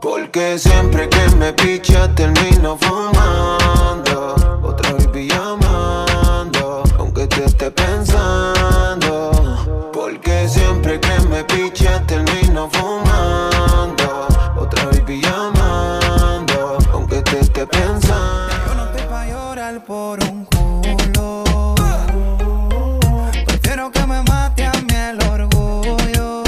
Porque 0.00 0.58
siempre 0.58 1.08
que 1.08 1.36
me 1.36 1.52
picha 1.54 2.14
termino 2.14 2.76
fumando 2.76 4.34
Otra 4.62 4.92
vez 4.92 5.08
llamando 5.28 6.82
Aunque 6.98 7.26
te 7.26 7.46
esté 7.46 7.70
pensando 7.70 9.30
Porque 9.94 10.46
siempre 10.46 11.00
que 11.00 11.20
me 11.30 11.42
picha 11.44 12.06
termino 12.06 12.68
fumando 12.70 13.13
por 19.86 20.18
un 20.24 20.46
culo. 20.46 21.74
Prefiero 23.46 23.90
que 23.90 24.06
me 24.06 24.22
mate 24.22 24.64
a 24.66 24.72
mí 24.72 24.94
el 24.94 25.20
orgullo. 25.28 26.42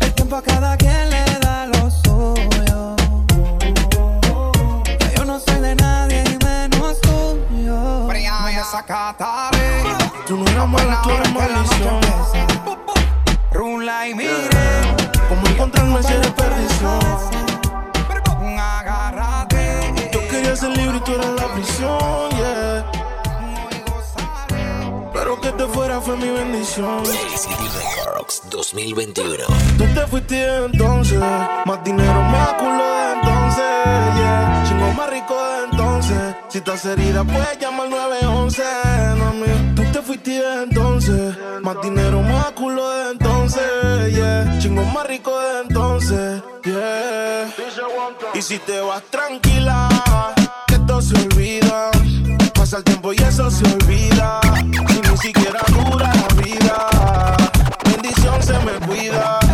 El 0.00 0.14
tiempo 0.14 0.36
a 0.36 0.42
cada 0.42 0.76
quien 0.76 1.10
le 1.10 1.24
da 1.40 1.66
lo 1.66 1.90
suyo. 1.90 2.96
Yo 5.16 5.24
no 5.24 5.38
soy 5.38 5.60
de 5.60 5.74
nadie 5.76 6.24
y 6.24 6.44
menos 6.44 7.00
tuyo. 7.00 8.08
Me 8.08 8.56
desacataré. 8.56 9.82
Tú 10.26 10.36
no 10.38 10.50
eres 10.50 10.66
mala, 10.66 11.02
tú 11.02 11.10
eres 11.10 11.32
maldición. 11.32 12.00
Rula 13.52 14.08
y 14.08 14.14
mire. 14.14 14.38
Como 15.28 15.46
encontrarme 15.46 16.02
si 16.02 16.12
eres 16.12 16.30
perdido. 16.32 16.67
prisión, 21.54 22.30
yeah. 22.36 22.90
Pero 25.12 25.40
que 25.40 25.52
te 25.52 25.66
fuera 25.66 26.00
fue 26.00 26.16
mi 26.16 26.28
bendición. 26.28 27.04
City 27.06 27.68
Records 27.74 28.42
2021. 28.50 29.44
Tú 29.76 29.84
te 29.94 30.06
fuiste 30.06 30.64
entonces, 30.64 31.18
más 31.18 31.84
dinero, 31.84 32.22
más 32.22 32.52
culo 32.54 32.84
de 32.84 33.12
entonces, 33.14 33.64
yeah. 34.16 34.64
Chingo 34.68 34.92
más 34.94 35.10
rico 35.10 35.34
de 35.34 35.64
entonces. 35.70 36.34
Si 36.48 36.58
estás 36.58 36.84
herida, 36.84 37.24
puedes 37.24 37.58
llamar 37.58 37.86
al 37.86 37.90
911, 37.90 38.62
mami. 39.18 39.74
Tú 39.74 39.82
te 39.92 40.02
fuiste 40.02 40.62
entonces, 40.62 41.36
más 41.62 41.76
dinero, 41.82 42.22
más 42.22 42.52
culo 42.52 42.88
de 42.88 43.10
entonces, 43.12 44.14
yeah. 44.14 44.58
Chingo 44.60 44.84
más 44.84 45.06
rico 45.06 45.38
de 45.38 45.60
entonces, 45.62 46.42
yeah. 46.64 47.52
Y 48.34 48.42
si 48.42 48.58
te 48.58 48.80
vas 48.80 49.02
tranquila 49.10 49.88
se 51.00 51.14
olvida. 51.14 51.90
Pasa 52.54 52.78
el 52.78 52.84
tiempo 52.84 53.12
y 53.12 53.16
eso 53.16 53.50
se 53.50 53.64
olvida. 53.64 54.40
Y 54.72 55.08
ni 55.08 55.16
siquiera 55.16 55.60
dura 55.68 56.12
la 56.12 56.42
vida. 56.42 57.36
Bendición 57.84 58.42
se 58.42 58.58
me 58.60 58.72
cuida. 58.86 59.47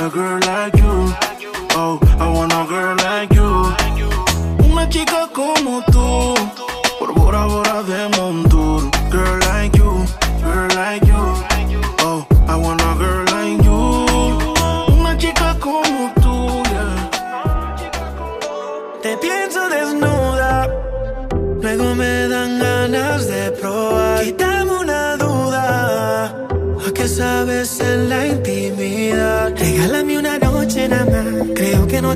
A 0.00 0.08
girl 0.08 0.40
like 0.46 0.79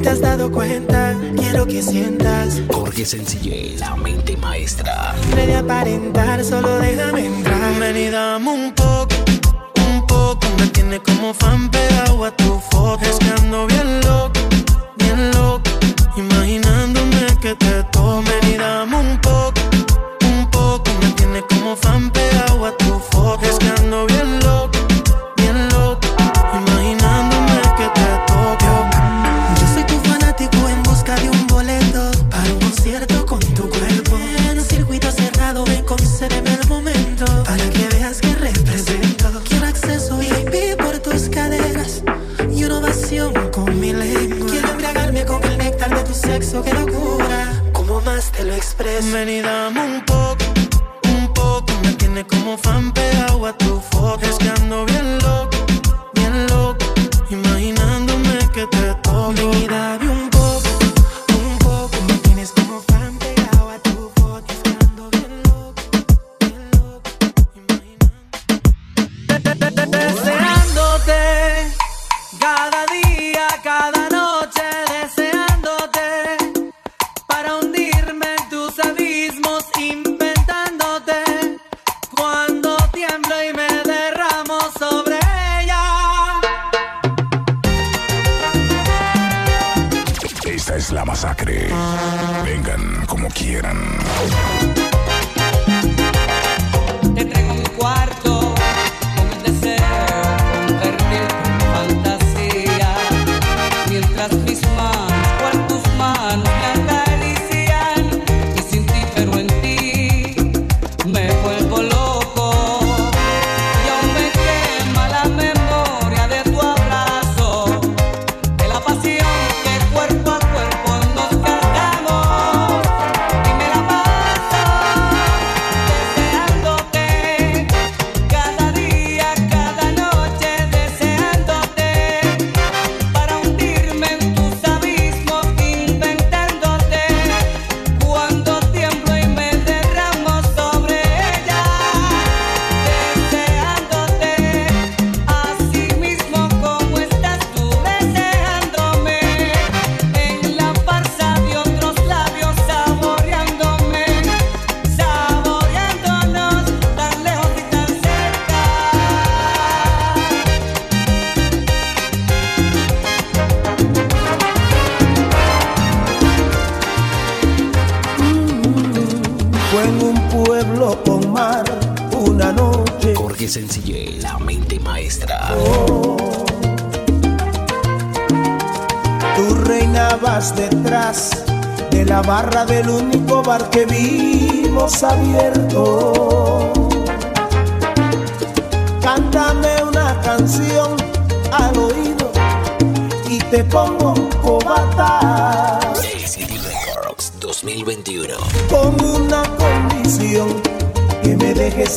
te 0.05 0.11
has 0.11 0.21
dado 0.21 0.53
cuenta, 0.53 1.17
quiero 1.35 1.67
que 1.67 1.81
sientas. 1.81 2.61
Jorge 2.71 3.07
Sencillez, 3.07 3.81
la 3.81 3.97
mente 3.97 4.37
maestra. 4.37 5.15
Dime 5.31 5.47
de 5.47 5.57
aparentar, 5.57 6.45
solo 6.45 6.79
déjame 6.79 7.25
entrar. 7.25 7.81
Ven 7.81 7.97
y 7.97 8.11
dame 8.11 8.51
un 8.51 8.75
poco 8.75 9.04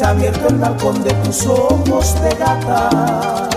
abierto 0.07 0.47
el 0.47 0.55
balcón 0.55 1.03
de 1.03 1.13
tus 1.15 1.45
ojos 1.45 2.21
de 2.21 2.29
gata. 2.35 3.56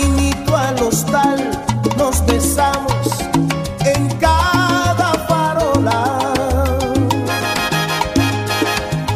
Besamos 2.27 3.07
en 3.85 4.07
cada 4.19 5.11
parola. 5.27 6.19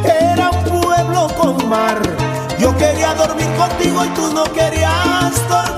Era 0.03 0.49
un 0.51 0.63
pueblo 0.63 1.27
con 1.37 1.69
mar. 1.69 2.01
Yo 2.59 2.75
quería 2.77 3.13
dormir 3.13 3.47
contigo 3.57 4.05
y 4.05 4.09
tú 4.09 4.33
no 4.33 4.43
querías 4.53 5.33
dormir. 5.49 5.74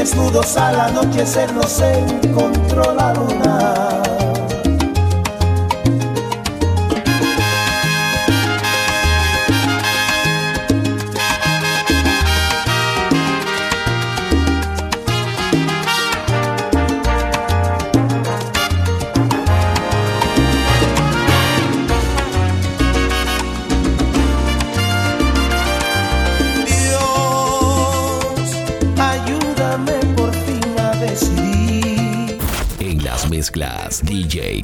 desnudos 0.00 0.56
al 0.56 0.80
anochecer 0.80 1.52
nos 1.52 1.78
encontró 1.82 2.94
la 2.94 3.12
luna. 3.12 3.59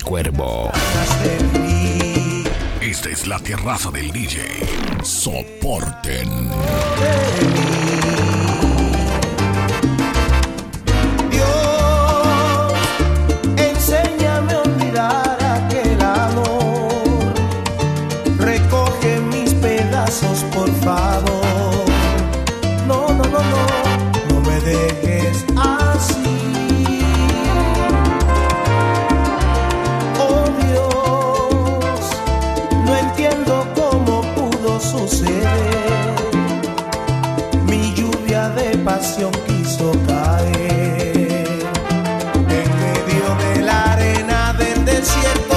Cuervo. 0.02 0.70
Esta 2.80 3.08
es 3.10 3.26
la 3.26 3.38
terraza 3.38 3.90
del 3.90 4.10
DJ. 4.10 4.40
Soporten. 5.02 6.50
desierto. 45.06 45.55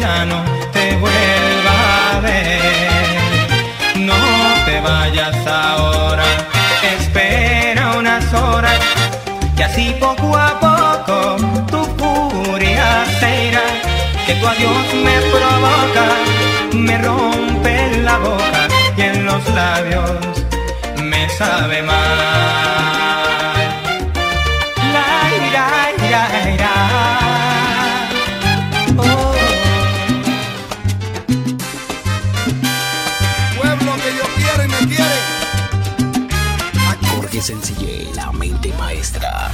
ya 0.00 0.24
no 0.24 0.42
te 0.72 0.96
vuelva 0.96 1.76
a 2.12 2.20
ver. 2.20 3.98
No 4.08 4.14
te 4.64 4.80
vayas 4.80 5.46
ahora, 5.46 6.24
espera 6.94 7.98
unas 7.98 8.32
horas, 8.32 8.80
que 9.56 9.64
así 9.64 9.94
poco 10.00 10.36
a 10.36 10.50
poco 10.66 11.36
tu 11.72 11.82
furia 11.98 13.04
se 13.18 13.48
irá, 13.48 13.66
que 14.26 14.34
tu 14.34 14.46
adiós 14.48 14.86
me 15.06 15.16
provoca, 15.34 16.06
me 16.72 16.98
rompe 16.98 17.74
la 18.02 18.16
boca 18.18 18.68
y 18.96 19.02
en 19.02 19.26
los 19.26 19.42
labios 19.50 20.10
me 20.96 21.28
sabe 21.28 21.82
mal. 21.82 22.99
sencillez, 37.50 38.14
la 38.14 38.30
mente 38.30 38.72
maestra. 38.78 39.50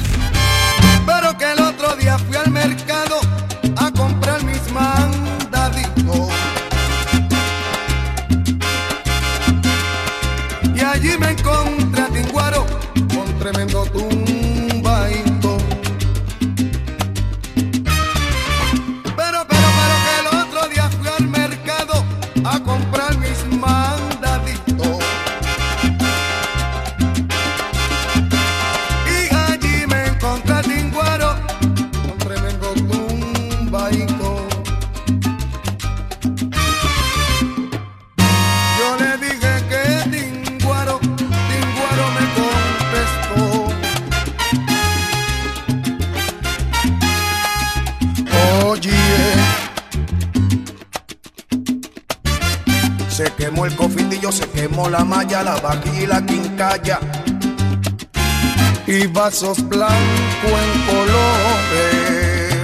versos 59.36 59.68
blanco 59.68 60.48
en 60.48 60.72
colores. 60.86 62.54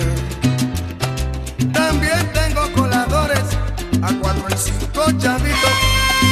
También 1.71 2.33
tengo 2.33 2.73
coladores 2.73 3.43
a 4.03 4.15
cuatro 4.19 4.47
y 4.49 4.57
cinco 4.57 5.05
chavitos. 5.19 5.71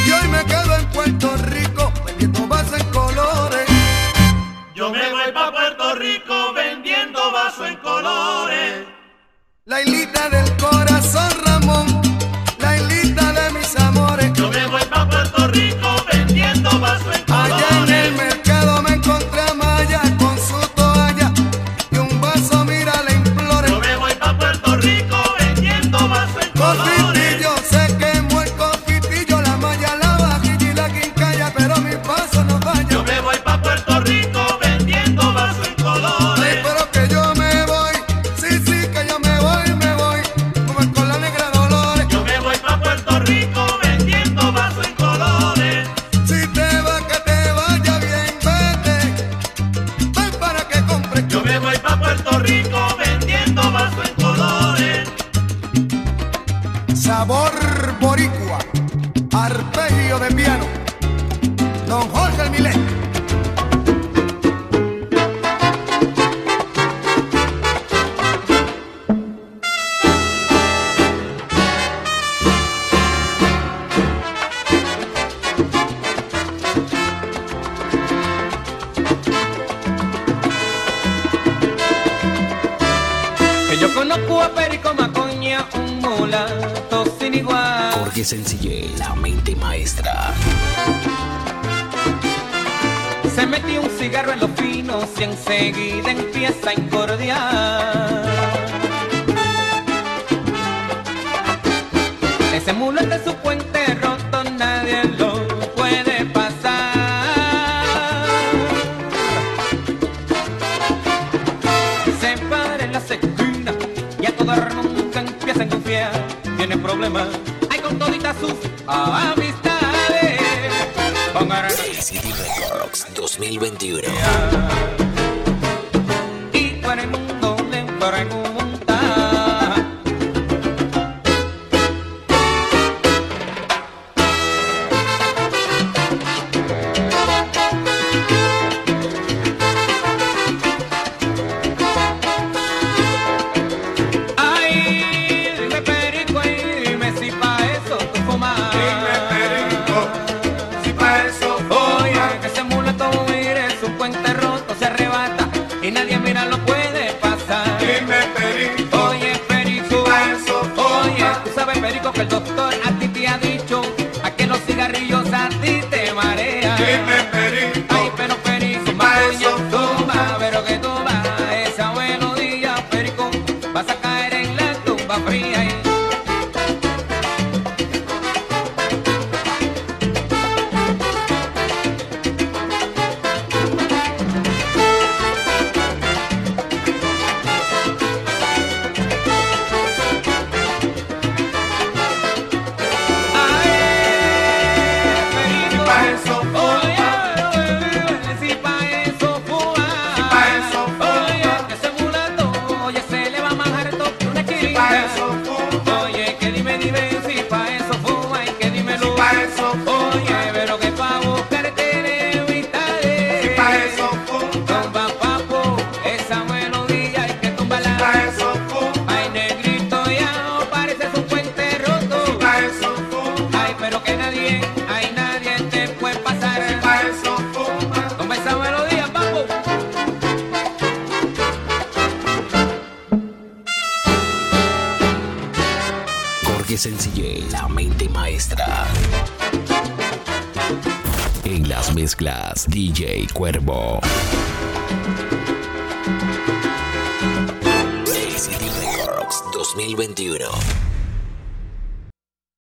Y 0.07 0.11
hoy 0.13 0.29
me 0.29 0.43
quedo 0.47 0.77
en 0.77 0.87
Puerto 0.93 1.37
Rico 1.37 1.93
vendiendo 2.07 2.47
vaso 2.49 2.77
en 2.77 2.85
colores. 2.85 3.67
Yo 4.75 4.91
me 4.91 5.11
voy 5.13 5.31
para 5.35 5.53
Puerto 5.53 5.95
Rico 5.97 6.55
vendiendo 6.55 7.21
vaso 7.33 7.67
en 7.67 7.77
colores. 7.77 8.87
La 9.67 9.83
hilita 9.83 10.31
del 10.31 10.57
color. 10.57 10.80